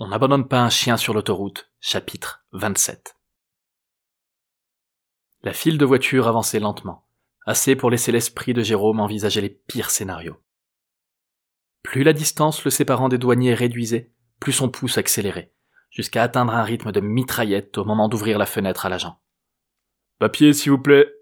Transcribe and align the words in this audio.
On 0.00 0.06
n'abandonne 0.06 0.46
pas 0.46 0.60
un 0.60 0.70
chien 0.70 0.96
sur 0.96 1.12
l'autoroute, 1.12 1.72
chapitre 1.80 2.44
27. 2.52 3.16
La 5.42 5.52
file 5.52 5.76
de 5.76 5.84
voitures 5.84 6.28
avançait 6.28 6.60
lentement, 6.60 7.08
assez 7.46 7.74
pour 7.74 7.90
laisser 7.90 8.12
l'esprit 8.12 8.54
de 8.54 8.62
Jérôme 8.62 9.00
envisager 9.00 9.40
les 9.40 9.48
pires 9.48 9.90
scénarios. 9.90 10.36
Plus 11.82 12.04
la 12.04 12.12
distance 12.12 12.64
le 12.64 12.70
séparant 12.70 13.08
des 13.08 13.18
douaniers 13.18 13.54
réduisait, 13.54 14.12
plus 14.38 14.52
son 14.52 14.68
pouce 14.68 14.98
accélérait, 14.98 15.52
jusqu'à 15.90 16.22
atteindre 16.22 16.54
un 16.54 16.62
rythme 16.62 16.92
de 16.92 17.00
mitraillette 17.00 17.76
au 17.76 17.84
moment 17.84 18.08
d'ouvrir 18.08 18.38
la 18.38 18.46
fenêtre 18.46 18.86
à 18.86 18.90
l'agent. 18.90 19.20
Papier, 20.20 20.52
s'il 20.52 20.70
vous 20.70 20.78
plaît. 20.78 21.12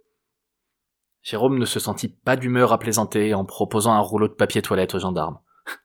Jérôme 1.22 1.58
ne 1.58 1.64
se 1.64 1.80
sentit 1.80 2.08
pas 2.08 2.36
d'humeur 2.36 2.74
à 2.74 2.78
plaisanter 2.78 3.32
en 3.32 3.46
proposant 3.46 3.94
un 3.94 4.00
rouleau 4.00 4.28
de 4.28 4.34
papier 4.34 4.60
toilette 4.60 4.94
au 4.94 4.98
gendarme 4.98 5.38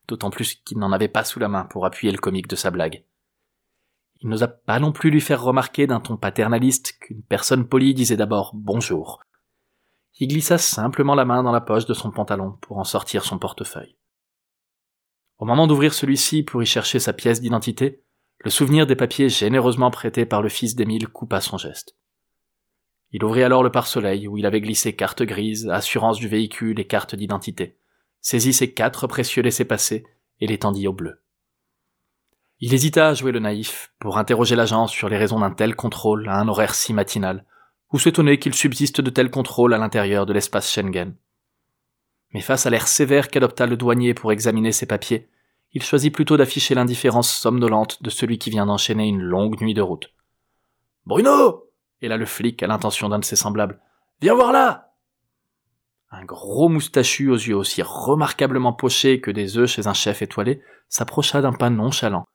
d'autant 0.07 0.29
plus 0.29 0.55
qu'il 0.55 0.77
n'en 0.77 0.91
avait 0.91 1.07
pas 1.07 1.23
sous 1.23 1.39
la 1.39 1.48
main 1.48 1.66
pour 1.66 1.86
appuyer 1.86 2.11
le 2.11 2.18
comique 2.18 2.48
de 2.48 2.55
sa 2.55 2.71
blague. 2.71 3.04
Il 4.22 4.30
n'osa 4.30 4.48
pas 4.48 4.80
non 4.80 4.91
plus 4.91 5.09
lui 5.09 5.22
faire 5.22 5.41
remarquer 5.41 5.88
d'un 5.88 5.99
ton 5.99 6.16
paternaliste 6.16 6.98
qu'une 6.99 7.23
personne 7.23 7.67
polie 7.67 7.94
disait 7.94 8.17
d'abord 8.17 8.52
bonjour. 8.53 9.23
Il 10.20 10.27
glissa 10.27 10.59
simplement 10.59 11.16
la 11.16 11.25
main 11.25 11.41
dans 11.41 11.52
la 11.52 11.62
poche 11.62 11.88
de 11.88 11.95
son 11.95 12.12
pantalon 12.12 12.58
pour 12.62 12.77
en 12.77 12.84
sortir 12.84 13.23
son 13.23 13.39
portefeuille. 13.39 13.98
Au 15.39 15.45
moment 15.45 15.66
d'ouvrir 15.66 15.94
celui-ci 15.94 16.44
pour 16.44 16.61
y 16.61 16.67
chercher 16.67 17.00
sa 17.00 17.13
pièce 17.13 17.41
d'identité, 17.41 18.03
le 18.39 18.52
souvenir 18.52 18.86
des 18.86 18.95
papiers 18.95 19.30
généreusement 19.30 19.89
prêtés 19.89 20.25
par 20.25 20.44
le 20.44 20.50
fils 20.50 20.75
d'Émile 20.75 21.08
coupa 21.08 21.41
son 21.41 21.58
geste. 21.58 21.95
Il 23.11 23.23
ouvrit 23.23 23.44
alors 23.44 23.63
le 23.63 23.72
pare-soleil 23.72 24.27
où 24.27 24.38
il 24.38 24.45
avait 24.45 24.61
glissé 24.61 24.95
carte 24.95 25.23
grise, 25.23 25.67
assurance 25.67 26.17
du 26.17 26.27
véhicule 26.27 26.80
et 26.80 26.86
carte 26.86 27.16
d'identité 27.16 27.80
saisit 28.21 28.53
ses 28.53 28.73
quatre 28.73 29.07
précieux 29.07 29.41
laissés-passer 29.41 30.05
et 30.39 30.48
les 30.48 30.59
tendit 30.59 30.88
au 30.88 30.93
bleu. 30.93 31.21
Il 32.59 32.73
hésita 32.73 33.09
à 33.09 33.13
jouer 33.16 33.31
le 33.31 33.39
naïf 33.39 33.91
pour 33.99 34.17
interroger 34.17 34.55
l'agent 34.55 34.85
sur 34.88 35.09
les 35.09 35.17
raisons 35.17 35.39
d'un 35.39 35.52
tel 35.52 35.75
contrôle 35.75 36.30
à 36.30 36.39
un 36.39 36.47
horaire 36.47 36.75
si 36.75 36.94
matinal, 36.94 37.45
ou 37.91 38.00
s'étonner 38.00 38.38
qu'il 38.38 38.53
subsiste 38.53 39.02
de 39.02 39.09
tels 39.09 39.31
contrôles 39.31 39.73
à 39.73 39.80
l'intérieur 39.80 40.25
de 40.25 40.33
l'espace 40.33 40.72
Schengen. 40.72 41.16
Mais 42.33 42.41
face 42.41 42.66
à 42.66 42.69
l'air 42.69 42.88
sévère 42.88 43.30
qu'adopta 43.30 43.66
le 43.66 43.78
douanier 43.78 44.13
pour 44.13 44.31
examiner 44.31 44.72
ses 44.72 44.85
papiers, 44.85 45.28
il 45.73 45.83
choisit 45.83 46.13
plutôt 46.13 46.38
d'afficher 46.38 46.75
l'indifférence 46.75 47.33
somnolente 47.33 48.03
de 48.03 48.09
celui 48.09 48.38
qui 48.38 48.50
vient 48.50 48.66
d'enchaîner 48.66 49.08
une 49.08 49.22
longue 49.22 49.59
nuit 49.61 49.73
de 49.73 49.81
route. 49.81 50.13
Bruno! 51.06 51.67
Et 52.02 52.08
là 52.08 52.17
le 52.17 52.25
flic 52.25 52.61
à 52.61 52.67
l'intention 52.67 53.09
d'un 53.09 53.19
de 53.19 53.25
ses 53.25 53.35
semblables. 53.35 53.80
Viens 54.22 54.35
voir 54.35 54.52
là! 54.52 54.91
Un 56.14 56.26
gros 56.26 56.67
moustachu 56.67 57.30
aux 57.30 57.36
yeux 57.36 57.56
aussi 57.56 57.81
remarquablement 57.81 58.73
pochés 58.73 59.22
que 59.22 59.31
des 59.31 59.58
œufs 59.58 59.70
chez 59.70 59.88
un 59.88 59.94
chef 59.94 60.22
étoilé 60.22 60.62
s'approcha 60.90 61.42
d'un 61.42 61.53
pas 61.53 61.70
nonchalant, 61.70 62.26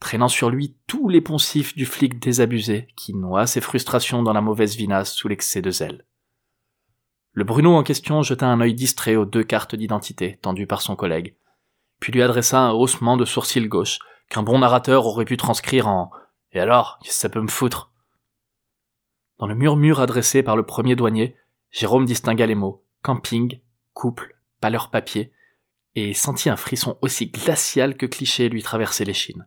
traînant 0.00 0.28
sur 0.28 0.48
lui 0.48 0.74
tous 0.86 1.10
les 1.10 1.20
poncifs 1.20 1.76
du 1.76 1.84
flic 1.84 2.18
désabusé 2.18 2.88
qui 2.96 3.12
noie 3.12 3.46
ses 3.46 3.60
frustrations 3.60 4.22
dans 4.22 4.32
la 4.32 4.40
mauvaise 4.40 4.74
vinasse 4.76 5.12
sous 5.12 5.28
l'excès 5.28 5.60
de 5.60 5.70
zèle. 5.70 6.06
Le 7.32 7.44
Bruno 7.44 7.74
en 7.74 7.82
question 7.82 8.22
jeta 8.22 8.46
un 8.46 8.62
œil 8.62 8.72
distrait 8.72 9.16
aux 9.16 9.26
deux 9.26 9.44
cartes 9.44 9.74
d'identité 9.74 10.38
tendues 10.40 10.66
par 10.66 10.80
son 10.80 10.96
collègue, 10.96 11.36
puis 12.00 12.12
lui 12.12 12.22
adressa 12.22 12.58
un 12.58 12.72
haussement 12.72 13.18
de 13.18 13.26
sourcil 13.26 13.68
gauche 13.68 13.98
qu'un 14.30 14.42
bon 14.42 14.60
narrateur 14.60 15.04
aurait 15.04 15.26
pu 15.26 15.36
transcrire 15.36 15.88
en 15.88 16.10
Et 16.52 16.60
alors, 16.60 16.98
qu'est-ce 17.02 17.16
que 17.16 17.20
ça 17.20 17.28
peut 17.28 17.42
me 17.42 17.48
foutre? 17.48 17.92
Dans 19.38 19.46
le 19.46 19.54
murmure 19.54 20.00
adressé 20.00 20.42
par 20.42 20.56
le 20.56 20.64
premier 20.64 20.96
douanier, 20.96 21.36
Jérôme 21.70 22.06
distingua 22.06 22.46
les 22.46 22.54
mots 22.54 22.85
camping, 23.06 23.60
couple, 23.92 24.36
pâleur 24.60 24.90
papier, 24.90 25.30
et 25.94 26.12
sentit 26.12 26.50
un 26.50 26.56
frisson 26.56 26.98
aussi 27.02 27.28
glacial 27.28 27.96
que 27.96 28.04
cliché 28.04 28.48
lui 28.48 28.64
traverser 28.64 29.04
l'échine. 29.04 29.46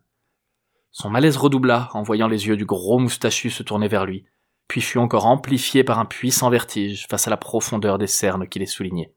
Son 0.92 1.10
malaise 1.10 1.36
redoubla 1.36 1.90
en 1.92 2.02
voyant 2.02 2.26
les 2.26 2.46
yeux 2.46 2.56
du 2.56 2.64
gros 2.64 2.98
moustachu 2.98 3.50
se 3.50 3.62
tourner 3.62 3.86
vers 3.86 4.06
lui, 4.06 4.24
puis 4.66 4.80
fut 4.80 4.96
encore 4.96 5.26
amplifié 5.26 5.84
par 5.84 5.98
un 5.98 6.06
puissant 6.06 6.48
vertige 6.48 7.06
face 7.10 7.26
à 7.26 7.30
la 7.30 7.36
profondeur 7.36 7.98
des 7.98 8.06
cernes 8.06 8.48
qui 8.48 8.58
les 8.58 8.64
soulignaient. 8.66 9.12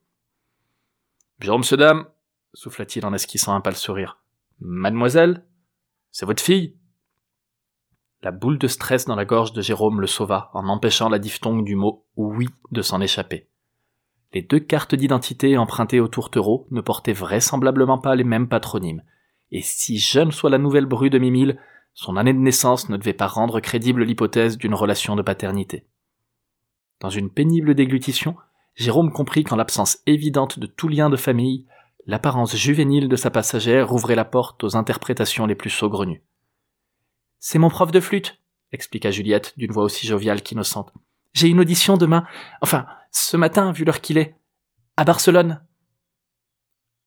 Bonjour, 1.40 1.56
monsieur, 1.56 1.78
dame, 1.78 2.06
souffla-t-il 2.52 3.06
en 3.06 3.14
esquissant 3.14 3.54
un 3.54 3.62
pâle 3.62 3.76
sourire. 3.76 4.18
Mademoiselle? 4.60 5.46
C'est 6.12 6.26
votre 6.26 6.42
fille? 6.42 6.76
La 8.20 8.30
boule 8.30 8.58
de 8.58 8.68
stress 8.68 9.06
dans 9.06 9.16
la 9.16 9.24
gorge 9.24 9.54
de 9.54 9.62
Jérôme 9.62 10.02
le 10.02 10.06
sauva 10.06 10.50
en 10.52 10.68
empêchant 10.68 11.08
la 11.08 11.18
diphtongue 11.18 11.64
du 11.64 11.76
mot 11.76 12.04
oui 12.16 12.48
de 12.72 12.82
s'en 12.82 13.00
échapper. 13.00 13.48
Les 14.34 14.42
deux 14.42 14.58
cartes 14.58 14.96
d'identité 14.96 15.56
empruntées 15.56 16.00
au 16.00 16.08
tourtereau 16.08 16.66
ne 16.72 16.80
portaient 16.80 17.12
vraisemblablement 17.12 17.98
pas 17.98 18.16
les 18.16 18.24
mêmes 18.24 18.48
patronymes, 18.48 19.02
et 19.52 19.62
si 19.62 19.96
jeune 19.96 20.32
soit 20.32 20.50
la 20.50 20.58
nouvelle 20.58 20.86
bru 20.86 21.08
de 21.08 21.20
Mimile, 21.20 21.60
son 21.94 22.16
année 22.16 22.32
de 22.32 22.38
naissance 22.38 22.88
ne 22.88 22.96
devait 22.96 23.12
pas 23.12 23.28
rendre 23.28 23.60
crédible 23.60 24.02
l'hypothèse 24.02 24.58
d'une 24.58 24.74
relation 24.74 25.14
de 25.14 25.22
paternité. 25.22 25.86
Dans 26.98 27.10
une 27.10 27.30
pénible 27.30 27.76
déglutition, 27.76 28.34
Jérôme 28.74 29.12
comprit 29.12 29.44
qu'en 29.44 29.54
l'absence 29.54 30.00
évidente 30.06 30.58
de 30.58 30.66
tout 30.66 30.88
lien 30.88 31.08
de 31.08 31.16
famille, 31.16 31.68
l'apparence 32.06 32.56
juvénile 32.56 33.08
de 33.08 33.14
sa 33.14 33.30
passagère 33.30 33.92
ouvrait 33.92 34.16
la 34.16 34.24
porte 34.24 34.64
aux 34.64 34.76
interprétations 34.76 35.46
les 35.46 35.54
plus 35.54 35.70
saugrenues. 35.70 36.24
C'est 37.38 37.60
mon 37.60 37.70
prof 37.70 37.92
de 37.92 38.00
flûte, 38.00 38.40
expliqua 38.72 39.12
Juliette 39.12 39.54
d'une 39.56 39.70
voix 39.70 39.84
aussi 39.84 40.08
joviale 40.08 40.42
qu'innocente. 40.42 40.92
J'ai 41.34 41.48
une 41.48 41.60
audition 41.60 41.96
demain, 41.96 42.26
enfin, 42.60 42.86
ce 43.16 43.36
matin, 43.36 43.72
vu 43.72 43.84
l'heure 43.84 44.00
qu'il 44.00 44.18
est, 44.18 44.34
à 44.96 45.04
Barcelone. 45.04 45.60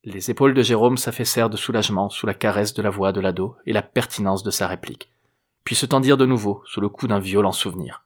Les 0.04 0.32
épaules 0.32 0.54
de 0.54 0.62
Jérôme 0.62 0.98
s'affaissèrent 0.98 1.50
de 1.50 1.58
soulagement 1.58 2.10
sous 2.10 2.26
la 2.26 2.34
caresse 2.34 2.74
de 2.74 2.82
la 2.82 2.90
voix 2.90 3.12
de 3.12 3.20
l'ado 3.20 3.56
et 3.66 3.74
la 3.74 3.82
pertinence 3.82 4.42
de 4.42 4.50
sa 4.50 4.68
réplique, 4.68 5.12
puis 5.66 5.76
se 5.76 5.86
tendirent 5.86 6.18
de 6.18 6.26
nouveau 6.26 6.62
sous 6.66 6.80
le 6.80 6.88
coup 6.88 7.08
d'un 7.08 7.20
violent 7.20 7.52
souvenir. 7.52 8.06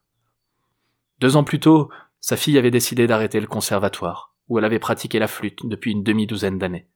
Deux 1.20 1.36
ans 1.36 1.44
plus 1.44 1.60
tôt, 1.60 1.90
sa 2.20 2.38
fille 2.38 2.58
avait 2.58 2.72
décidé 2.72 3.06
d'arrêter 3.06 3.40
le 3.40 3.46
conservatoire, 3.46 4.34
où 4.50 4.58
elle 4.58 4.66
avait 4.66 4.80
pratiqué 4.80 5.20
la 5.20 5.28
flûte 5.28 5.60
depuis 5.66 5.92
une 5.92 6.04
demi-douzaine 6.04 6.58
d'années. 6.58 6.88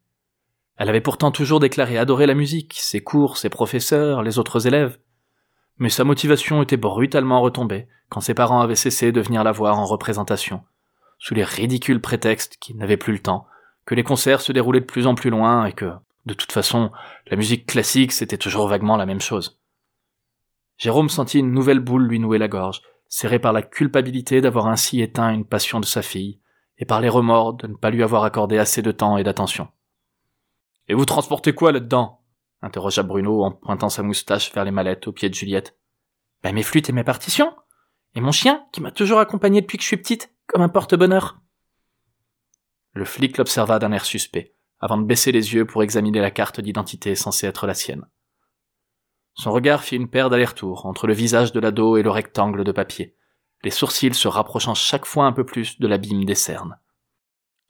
Elle 0.78 0.90
avait 0.90 1.02
pourtant 1.02 1.32
toujours 1.32 1.60
déclaré 1.60 2.00
adorer 2.00 2.26
la 2.26 2.34
musique, 2.34 2.74
ses 2.78 3.04
cours, 3.04 3.38
ses 3.38 3.50
professeurs, 3.50 4.24
les 4.24 4.40
autres 4.40 4.66
élèves, 4.66 4.98
mais 5.78 5.90
sa 5.90 6.04
motivation 6.04 6.64
était 6.64 6.78
brutalement 6.78 7.42
retombée 7.42 7.88
quand 8.10 8.22
ses 8.22 8.34
parents 8.34 8.62
avaient 8.62 8.76
cessé 8.76 9.12
de 9.12 9.22
venir 9.22 9.44
la 9.44 9.52
voir 9.52 9.80
en 9.80 9.86
représentation, 9.86 10.64
sous 11.26 11.34
les 11.34 11.44
ridicules 11.44 12.02
prétextes 12.02 12.58
qu'ils 12.58 12.78
n'avaient 12.78 12.98
plus 12.98 13.14
le 13.14 13.20
temps, 13.20 13.48
que 13.88 13.96
les 13.96 14.04
concerts 14.04 14.42
se 14.42 14.52
déroulaient 14.52 14.82
de 14.82 14.86
plus 14.86 15.08
en 15.08 15.16
plus 15.16 15.32
loin 15.32 15.66
et 15.66 15.74
que, 15.74 15.92
de 16.28 16.36
toute 16.36 16.52
façon, 16.52 16.92
la 17.26 17.36
musique 17.36 17.66
classique 17.66 18.12
c'était 18.12 18.38
toujours 18.38 18.68
vaguement 18.68 18.96
la 18.96 19.08
même 19.08 19.22
chose. 19.22 19.60
Jérôme 20.78 21.10
sentit 21.10 21.40
une 21.40 21.52
nouvelle 21.52 21.80
boule 21.80 22.06
lui 22.06 22.20
nouer 22.20 22.38
la 22.38 22.48
gorge, 22.48 22.84
serré 23.08 23.40
par 23.40 23.54
la 23.54 23.64
culpabilité 23.64 24.40
d'avoir 24.40 24.68
ainsi 24.68 25.02
éteint 25.02 25.34
une 25.34 25.48
passion 25.48 25.80
de 25.80 25.86
sa 25.86 26.04
fille, 26.04 26.40
et 26.78 26.86
par 26.86 27.02
les 27.02 27.10
remords 27.10 27.56
de 27.56 27.66
ne 27.66 27.76
pas 27.76 27.90
lui 27.90 28.04
avoir 28.04 28.24
accordé 28.24 28.60
assez 28.60 28.84
de 28.84 28.92
temps 28.92 29.18
et 29.18 29.24
d'attention. 29.24 29.68
Et 30.88 30.94
vous 30.94 31.06
transportez 31.06 31.56
quoi 31.56 31.72
là-dedans? 31.72 32.22
interrogea 32.62 33.02
Bruno 33.02 33.44
en 33.44 33.52
pointant 33.52 33.90
sa 33.90 34.04
moustache 34.04 34.54
vers 34.54 34.64
les 34.64 34.70
mallettes 34.70 35.08
au 35.08 35.12
pied 35.12 35.30
de 35.30 35.34
Juliette. 35.34 35.76
Ben 36.44 36.54
mes 36.54 36.62
flûtes 36.62 36.90
et 36.90 36.94
mes 36.94 37.04
partitions. 37.04 37.56
Et 38.14 38.22
mon 38.22 38.32
chien, 38.32 38.64
qui 38.72 38.82
m'a 38.82 38.92
toujours 38.92 39.20
accompagné 39.20 39.62
depuis 39.62 39.78
que 39.78 39.84
je 39.84 39.88
suis 39.88 39.98
petite, 39.98 40.35
comme 40.48 40.62
un 40.62 40.70
porte-bonheur. 40.70 41.40
Le 42.94 43.06
flic 43.06 43.38
l'observa 43.38 43.80
d'un 43.80 43.92
air 43.92 44.06
suspect, 44.06 44.56
avant 44.80 44.98
de 44.98 45.04
baisser 45.04 45.32
les 45.32 45.54
yeux 45.54 45.66
pour 45.66 45.84
examiner 45.84 46.22
la 46.22 46.32
carte 46.32 46.62
d'identité 46.62 47.16
censée 47.16 47.48
être 47.48 47.68
la 47.68 47.74
sienne. 47.74 48.06
Son 49.34 49.52
regard 49.52 49.84
fit 49.84 49.98
une 49.98 50.10
paire 50.10 50.30
d'allers-retours 50.30 50.86
entre 50.86 51.08
le 51.08 51.14
visage 51.14 51.52
de 51.52 51.60
l'ado 51.60 51.98
et 51.98 52.04
le 52.04 52.10
rectangle 52.10 52.64
de 52.64 52.72
papier, 52.72 53.16
les 53.64 53.72
sourcils 53.72 54.14
se 54.14 54.28
rapprochant 54.28 54.76
chaque 54.76 55.06
fois 55.06 55.26
un 55.26 55.32
peu 55.32 55.46
plus 55.46 55.80
de 55.80 55.88
l'abîme 55.88 56.24
des 56.24 56.36
cernes. 56.36 56.80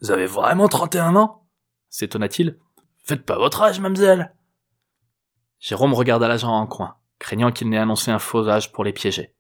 Vous 0.02 0.12
avez 0.12 0.26
vraiment 0.26 0.68
trente 0.68 0.94
et 0.96 1.00
un 1.00 1.16
ans? 1.16 1.48
S'étonna-t-il. 1.90 2.60
Faites 3.06 3.26
pas 3.26 3.38
votre 3.38 3.62
âge, 3.62 3.80
mademoiselle. 3.80 4.36
Jérôme 5.60 5.94
regarda 5.94 6.28
l'agent 6.28 6.52
en 6.52 6.68
coin, 6.68 6.98
craignant 7.18 7.52
qu'il 7.52 7.70
n'ait 7.70 7.78
annoncé 7.78 8.12
un 8.12 8.20
faux 8.20 8.48
âge 8.50 8.72
pour 8.72 8.84
les 8.84 8.94
piéger. 8.94 9.34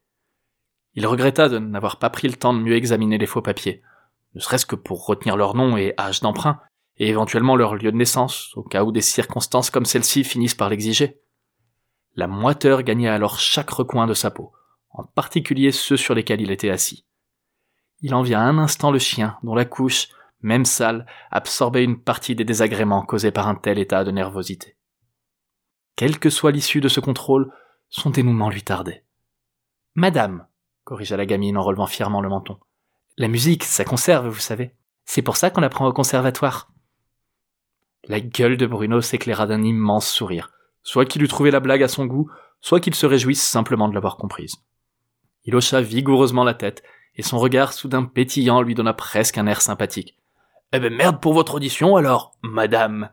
Il 0.95 1.05
regretta 1.07 1.49
de 1.49 1.59
n'avoir 1.59 1.99
pas 1.99 2.09
pris 2.09 2.27
le 2.27 2.35
temps 2.35 2.53
de 2.53 2.59
mieux 2.59 2.75
examiner 2.75 3.17
les 3.17 3.25
faux 3.25 3.41
papiers, 3.41 3.83
ne 4.33 4.39
serait-ce 4.39 4.65
que 4.65 4.75
pour 4.75 5.05
retenir 5.05 5.37
leur 5.37 5.55
nom 5.55 5.77
et 5.77 5.93
âge 5.97 6.21
d'emprunt, 6.21 6.59
et 6.97 7.09
éventuellement 7.09 7.55
leur 7.55 7.75
lieu 7.75 7.91
de 7.91 7.97
naissance, 7.97 8.55
au 8.55 8.63
cas 8.63 8.83
où 8.83 8.91
des 8.91 9.01
circonstances 9.01 9.69
comme 9.69 9.85
celle-ci 9.85 10.23
finissent 10.23 10.55
par 10.55 10.69
l'exiger. 10.69 11.21
La 12.15 12.27
moiteur 12.27 12.83
gagnait 12.83 13.09
alors 13.09 13.39
chaque 13.39 13.69
recoin 13.69 14.07
de 14.07 14.13
sa 14.13 14.31
peau, 14.31 14.53
en 14.89 15.03
particulier 15.03 15.71
ceux 15.71 15.97
sur 15.97 16.15
lesquels 16.15 16.41
il 16.41 16.51
était 16.51 16.69
assis. 16.69 17.05
Il 18.01 18.13
envia 18.13 18.39
un 18.39 18.57
instant 18.57 18.91
le 18.91 18.99
chien, 18.99 19.37
dont 19.43 19.55
la 19.55 19.65
couche, 19.65 20.07
même 20.41 20.65
sale, 20.65 21.05
absorbait 21.31 21.83
une 21.83 22.01
partie 22.01 22.35
des 22.35 22.45
désagréments 22.45 23.05
causés 23.05 23.31
par 23.31 23.47
un 23.47 23.55
tel 23.55 23.79
état 23.79 24.03
de 24.03 24.11
nervosité. 24.11 24.77
Quelle 25.95 26.19
que 26.19 26.29
soit 26.29 26.51
l'issue 26.51 26.81
de 26.81 26.87
ce 26.87 26.99
contrôle, 26.99 27.51
son 27.89 28.09
dénouement 28.09 28.49
lui 28.49 28.63
tardait. 28.63 29.05
Madame, 29.95 30.45
corrigea 30.85 31.17
la 31.17 31.25
gamine 31.25 31.57
en 31.57 31.63
relevant 31.63 31.87
fièrement 31.87 32.21
le 32.21 32.29
menton. 32.29 32.57
La 33.17 33.27
musique, 33.27 33.65
ça 33.65 33.83
conserve, 33.83 34.29
vous 34.29 34.39
savez. 34.39 34.73
C'est 35.03 35.21
pour 35.21 35.35
ça 35.35 35.49
qu'on 35.49 35.63
apprend 35.63 35.85
au 35.85 35.91
conservatoire. 35.93 36.71
La 38.05 38.21
gueule 38.21 38.55
de 38.55 38.65
Bruno 38.65 39.01
s'éclaira 39.01 39.47
d'un 39.47 39.63
immense 39.63 40.07
sourire, 40.07 40.51
soit 40.81 41.05
qu'il 41.05 41.23
eût 41.23 41.27
trouvé 41.27 41.51
la 41.51 41.59
blague 41.59 41.83
à 41.83 41.89
son 41.89 42.05
goût, 42.05 42.31
soit 42.61 42.79
qu'il 42.79 42.95
se 42.95 43.05
réjouisse 43.05 43.43
simplement 43.43 43.89
de 43.89 43.93
l'avoir 43.93 44.15
comprise. 44.15 44.55
Il 45.43 45.55
hocha 45.55 45.81
vigoureusement 45.81 46.45
la 46.45 46.53
tête, 46.53 46.83
et 47.15 47.23
son 47.23 47.39
regard 47.39 47.73
soudain 47.73 48.05
pétillant 48.05 48.61
lui 48.61 48.75
donna 48.75 48.93
presque 48.93 49.37
un 49.37 49.47
air 49.47 49.61
sympathique. 49.61 50.17
Eh 50.71 50.79
ben 50.79 50.93
merde 50.93 51.19
pour 51.19 51.33
votre 51.33 51.55
audition 51.55 51.95
alors, 51.95 52.37
madame 52.41 53.09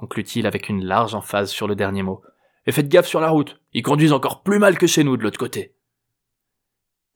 conclut-il 0.00 0.46
avec 0.46 0.70
une 0.70 0.82
large 0.82 1.14
emphase 1.14 1.50
sur 1.50 1.68
le 1.68 1.74
dernier 1.74 2.02
mot. 2.02 2.22
Et 2.66 2.72
faites 2.72 2.88
gaffe 2.88 3.06
sur 3.06 3.20
la 3.20 3.28
route, 3.28 3.60
ils 3.74 3.82
conduisent 3.82 4.14
encore 4.14 4.42
plus 4.42 4.58
mal 4.58 4.78
que 4.78 4.86
chez 4.86 5.04
nous 5.04 5.18
de 5.18 5.22
l'autre 5.22 5.38
côté. 5.38 5.74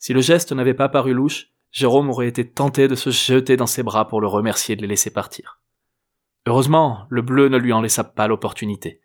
Si 0.05 0.13
le 0.13 0.21
geste 0.21 0.53
n'avait 0.53 0.75
pas 0.75 0.91
paru 0.91 1.15
louche, 1.15 1.47
Jérôme 1.73 2.11
aurait 2.11 2.29
été 2.29 2.47
tenté 2.47 2.89
de 2.89 2.95
se 2.95 3.09
jeter 3.09 3.57
dans 3.57 3.67
ses 3.67 3.83
bras 3.83 4.07
pour 4.07 4.21
le 4.21 4.27
remercier 4.27 4.77
de 4.77 4.83
les 4.83 4.89
laisser 4.89 5.11
partir. 5.11 5.63
Heureusement, 6.45 7.07
le 7.09 7.23
bleu 7.23 7.49
ne 7.49 7.57
lui 7.57 7.73
en 7.73 7.81
laissa 7.81 8.05
pas 8.05 8.29
l'opportunité. 8.29 9.01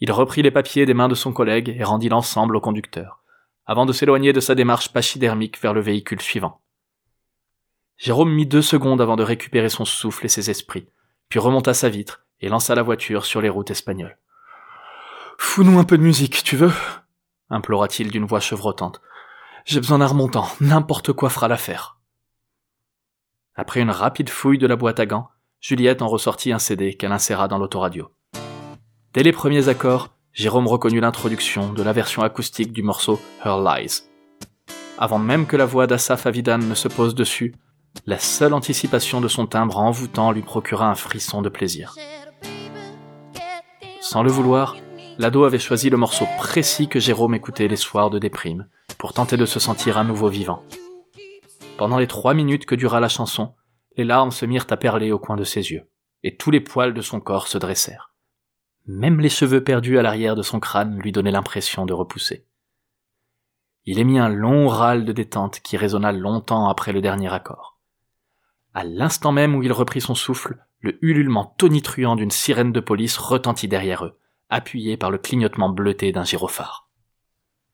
Il 0.00 0.10
reprit 0.10 0.40
les 0.40 0.50
papiers 0.50 0.86
des 0.86 0.94
mains 0.94 1.10
de 1.10 1.14
son 1.14 1.34
collègue 1.34 1.76
et 1.78 1.84
rendit 1.84 2.08
l'ensemble 2.08 2.56
au 2.56 2.62
conducteur, 2.62 3.22
avant 3.66 3.84
de 3.84 3.92
s'éloigner 3.92 4.32
de 4.32 4.40
sa 4.40 4.54
démarche 4.54 4.90
pachydermique 4.90 5.60
vers 5.60 5.74
le 5.74 5.82
véhicule 5.82 6.22
suivant. 6.22 6.62
Jérôme 7.98 8.32
mit 8.32 8.46
deux 8.46 8.62
secondes 8.62 9.02
avant 9.02 9.16
de 9.16 9.24
récupérer 9.24 9.68
son 9.68 9.84
souffle 9.84 10.24
et 10.24 10.30
ses 10.30 10.48
esprits, 10.48 10.88
puis 11.28 11.40
remonta 11.40 11.74
sa 11.74 11.90
vitre 11.90 12.24
et 12.40 12.48
lança 12.48 12.74
la 12.74 12.82
voiture 12.82 13.26
sur 13.26 13.42
les 13.42 13.50
routes 13.50 13.70
espagnoles. 13.70 14.16
Fous-nous 15.36 15.78
un 15.78 15.84
peu 15.84 15.98
de 15.98 16.02
musique, 16.02 16.42
tu 16.42 16.56
veux? 16.56 16.72
implora-t-il 17.50 18.10
d'une 18.10 18.24
voix 18.24 18.40
chevrotante. 18.40 19.02
J'ai 19.64 19.80
besoin 19.80 19.98
d'un 19.98 20.06
remontant, 20.06 20.48
n'importe 20.60 21.12
quoi 21.12 21.30
fera 21.30 21.48
l'affaire. 21.48 21.98
Après 23.54 23.80
une 23.80 23.90
rapide 23.90 24.28
fouille 24.28 24.58
de 24.58 24.66
la 24.66 24.76
boîte 24.76 24.98
à 24.98 25.06
gants, 25.06 25.28
Juliette 25.60 26.02
en 26.02 26.08
ressortit 26.08 26.52
un 26.52 26.58
CD 26.58 26.94
qu'elle 26.94 27.12
inséra 27.12 27.46
dans 27.46 27.58
l'autoradio. 27.58 28.10
Dès 29.14 29.22
les 29.22 29.32
premiers 29.32 29.68
accords, 29.68 30.10
Jérôme 30.32 30.66
reconnut 30.66 31.00
l'introduction 31.00 31.72
de 31.72 31.82
la 31.82 31.92
version 31.92 32.22
acoustique 32.22 32.72
du 32.72 32.82
morceau 32.82 33.20
Her 33.44 33.58
Lies. 33.60 34.02
Avant 34.98 35.18
même 35.18 35.46
que 35.46 35.56
la 35.56 35.66
voix 35.66 35.86
d'Assaf 35.86 36.26
Avidan 36.26 36.58
ne 36.58 36.74
se 36.74 36.88
pose 36.88 37.14
dessus, 37.14 37.54
la 38.06 38.18
seule 38.18 38.54
anticipation 38.54 39.20
de 39.20 39.28
son 39.28 39.46
timbre 39.46 39.78
envoûtant 39.78 40.32
lui 40.32 40.42
procura 40.42 40.88
un 40.88 40.94
frisson 40.94 41.42
de 41.42 41.50
plaisir. 41.50 41.94
Sans 44.00 44.22
le 44.22 44.30
vouloir, 44.30 44.76
l'ado 45.18 45.44
avait 45.44 45.58
choisi 45.58 45.90
le 45.90 45.98
morceau 45.98 46.26
précis 46.38 46.88
que 46.88 46.98
Jérôme 46.98 47.34
écoutait 47.34 47.68
les 47.68 47.76
soirs 47.76 48.10
de 48.10 48.18
déprime, 48.18 48.66
pour 49.02 49.14
tenter 49.14 49.36
de 49.36 49.46
se 49.46 49.58
sentir 49.58 49.98
à 49.98 50.04
nouveau 50.04 50.28
vivant. 50.28 50.62
Pendant 51.76 51.98
les 51.98 52.06
trois 52.06 52.34
minutes 52.34 52.66
que 52.66 52.76
dura 52.76 53.00
la 53.00 53.08
chanson, 53.08 53.52
les 53.96 54.04
larmes 54.04 54.30
se 54.30 54.46
mirent 54.46 54.68
à 54.70 54.76
perler 54.76 55.10
au 55.10 55.18
coin 55.18 55.34
de 55.34 55.42
ses 55.42 55.72
yeux, 55.72 55.90
et 56.22 56.36
tous 56.36 56.52
les 56.52 56.60
poils 56.60 56.94
de 56.94 57.00
son 57.00 57.18
corps 57.18 57.48
se 57.48 57.58
dressèrent. 57.58 58.14
Même 58.86 59.18
les 59.18 59.28
cheveux 59.28 59.64
perdus 59.64 59.98
à 59.98 60.02
l'arrière 60.02 60.36
de 60.36 60.42
son 60.42 60.60
crâne 60.60 61.00
lui 61.00 61.10
donnaient 61.10 61.32
l'impression 61.32 61.84
de 61.84 61.92
repousser. 61.92 62.46
Il 63.86 63.98
émit 63.98 64.20
un 64.20 64.28
long 64.28 64.68
râle 64.68 65.04
de 65.04 65.10
détente 65.10 65.58
qui 65.58 65.76
résonna 65.76 66.12
longtemps 66.12 66.68
après 66.68 66.92
le 66.92 67.00
dernier 67.00 67.32
accord. 67.32 67.80
À 68.72 68.84
l'instant 68.84 69.32
même 69.32 69.56
où 69.56 69.64
il 69.64 69.72
reprit 69.72 70.00
son 70.00 70.14
souffle, 70.14 70.64
le 70.78 71.04
ululement 71.04 71.56
tonitruant 71.58 72.14
d'une 72.14 72.30
sirène 72.30 72.70
de 72.70 72.78
police 72.78 73.18
retentit 73.18 73.66
derrière 73.66 74.04
eux, 74.04 74.16
appuyé 74.48 74.96
par 74.96 75.10
le 75.10 75.18
clignotement 75.18 75.70
bleuté 75.70 76.12
d'un 76.12 76.22
gyrophare. 76.22 76.91